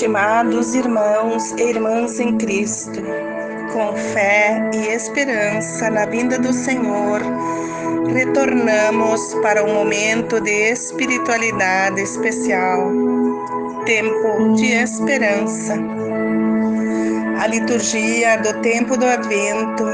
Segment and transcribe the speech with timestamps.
[0.00, 3.02] Estimados irmãos e irmãs em Cristo,
[3.70, 7.20] com fé e esperança na vinda do Senhor,
[8.10, 12.90] retornamos para um momento de espiritualidade especial,
[13.84, 15.76] tempo de esperança.
[17.38, 19.84] A liturgia do tempo do Advento,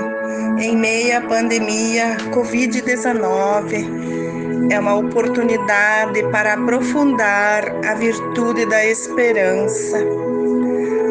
[0.61, 4.26] em meia pandemia Covid-19,
[4.71, 9.99] é uma oportunidade para aprofundar a virtude da esperança.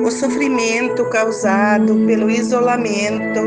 [0.03, 3.39] O sofrimento causado pelo isolamento,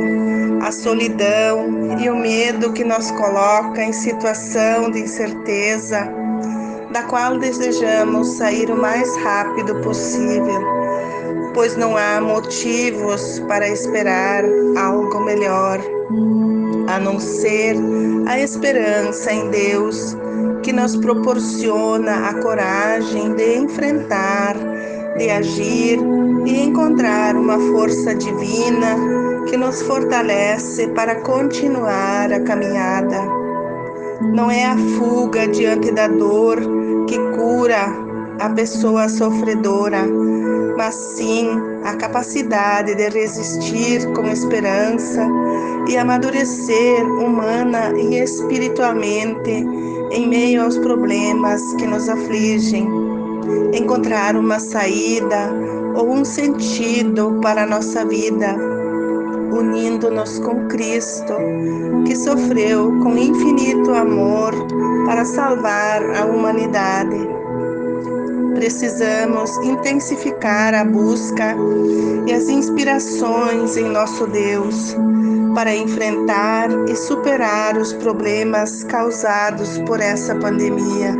[0.63, 6.09] a solidão e o medo que nos coloca em situação de incerteza,
[6.91, 10.63] da qual desejamos sair o mais rápido possível,
[11.55, 14.45] pois não há motivos para esperar
[14.77, 15.79] algo melhor
[16.99, 17.77] a não ser
[18.27, 20.17] a esperança em Deus,
[20.65, 24.57] que nos proporciona a coragem de enfrentar,
[25.17, 26.01] de agir
[26.45, 28.97] e encontrar uma força divina
[29.49, 33.23] que nos fortalece para continuar a caminhada.
[34.35, 36.59] Não é a fuga diante da dor
[37.07, 37.95] que cura
[38.41, 40.03] a pessoa sofredora,
[40.79, 41.49] mas sim
[41.83, 45.27] a capacidade de resistir com esperança
[45.89, 49.67] e amadurecer humana e espiritualmente
[50.13, 52.89] em meio aos problemas que nos afligem.
[53.75, 55.53] Encontrar uma saída
[55.97, 58.55] ou um sentido para a nossa vida,
[59.51, 61.35] unindo-nos com Cristo,
[62.07, 64.55] que sofreu com infinito amor
[65.07, 67.39] para salvar a humanidade
[68.59, 71.55] precisamos intensificar a busca
[72.27, 74.97] e as inspirações em nosso Deus
[75.55, 81.15] para enfrentar e superar os problemas causados por essa pandemia.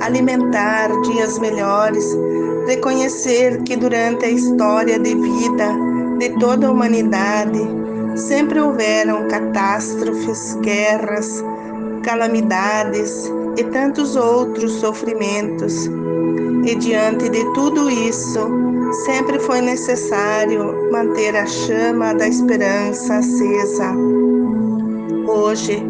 [0.00, 2.06] Alimentar dias melhores,
[2.66, 5.74] reconhecer que durante a história de vida
[6.18, 7.60] de toda a humanidade
[8.16, 11.44] sempre houveram catástrofes, guerras,
[12.02, 15.86] calamidades e tantos outros sofrimentos
[16.64, 18.48] e diante de tudo isso,
[19.04, 23.94] sempre foi necessário manter a chama da esperança acesa.
[25.26, 25.82] Hoje,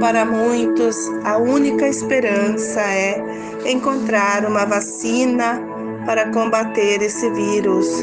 [0.00, 3.22] para muitos, a única esperança é
[3.66, 5.60] encontrar uma vacina
[6.06, 8.02] para combater esse vírus.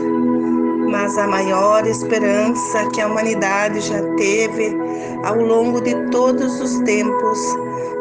[0.91, 4.77] Mas a maior esperança que a humanidade já teve
[5.23, 7.39] ao longo de todos os tempos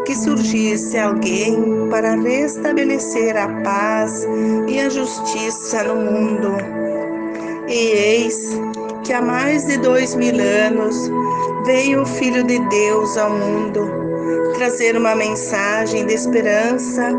[0.07, 4.27] que surgisse alguém para restabelecer a paz
[4.69, 6.53] e a justiça no mundo.
[7.69, 8.51] E eis
[9.05, 11.11] que há mais de dois mil anos
[11.67, 14.07] veio o Filho de Deus ao mundo
[14.57, 17.13] trazer uma mensagem de esperança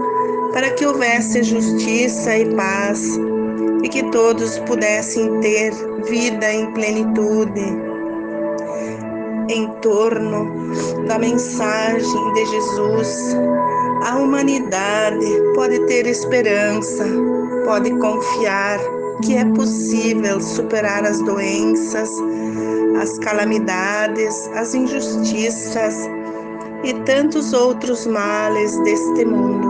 [0.54, 3.20] para que houvesse justiça e paz
[3.84, 5.72] e que todos pudessem ter
[6.10, 7.87] vida em plenitude
[9.50, 10.72] em torno
[11.08, 13.36] da mensagem de Jesus,
[14.04, 15.26] a humanidade
[15.56, 17.06] pode ter esperança,
[17.66, 18.80] pode confiar
[19.24, 22.10] que é possível superar as doenças,
[23.02, 26.08] as calamidades, as injustiças
[26.84, 29.67] e tantos outros males deste mundo.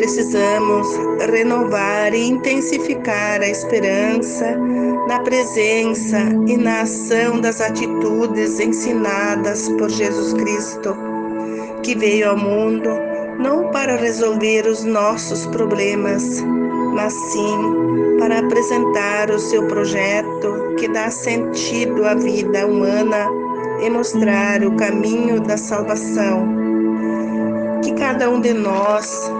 [0.00, 0.88] Precisamos
[1.30, 4.56] renovar e intensificar a esperança
[5.06, 6.16] na presença
[6.46, 10.96] e na ação das atitudes ensinadas por Jesus Cristo,
[11.82, 12.88] que veio ao mundo
[13.38, 16.42] não para resolver os nossos problemas,
[16.94, 23.28] mas sim para apresentar o seu projeto que dá sentido à vida humana
[23.82, 26.48] e mostrar o caminho da salvação.
[27.82, 29.30] Que cada um de nós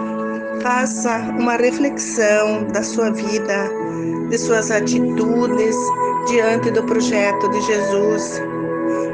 [0.62, 3.70] faça uma reflexão da sua vida,
[4.28, 5.76] de suas atitudes
[6.28, 8.40] diante do projeto de Jesus.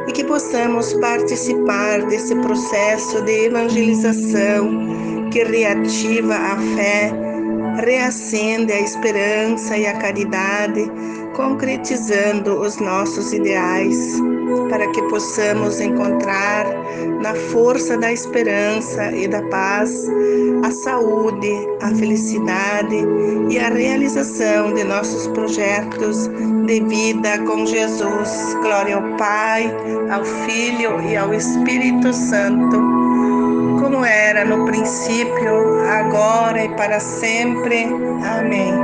[0.07, 7.13] E que possamos participar desse processo de evangelização que reativa a fé,
[7.83, 10.91] reacende a esperança e a caridade,
[11.34, 14.21] concretizando os nossos ideais
[14.69, 16.66] para que possamos encontrar
[17.21, 20.09] na força da esperança e da paz
[20.65, 21.53] a saúde,
[21.83, 23.04] a felicidade
[23.51, 26.28] e a realização de nossos projetos
[26.66, 28.57] de vida com Jesus.
[28.63, 29.72] Glória ao Pai,
[30.10, 32.77] ao Filho e ao Espírito Santo,
[33.81, 37.87] como era no princípio, agora e para sempre.
[38.25, 38.75] Amém.